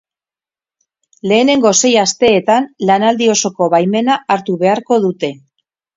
Lehenengo 1.31 1.73
sei 1.83 1.91
asteetan 2.05 2.67
lanaldi 2.91 3.27
osoko 3.35 3.69
baimena 3.75 4.17
hartu 4.37 4.57
beharko 4.65 4.99
dute. 5.05 5.35